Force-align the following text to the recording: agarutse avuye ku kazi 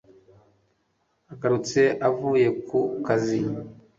agarutse 1.33 1.81
avuye 2.09 2.47
ku 2.67 2.79
kazi 3.05 3.39